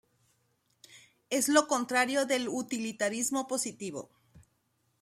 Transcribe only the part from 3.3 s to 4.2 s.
positivo.